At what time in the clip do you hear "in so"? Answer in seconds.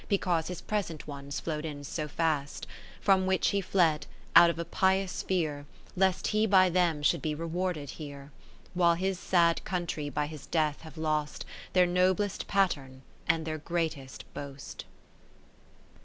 1.63-2.07